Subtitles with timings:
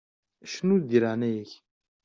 [0.51, 1.51] Cnu-d di leɛnaya-k!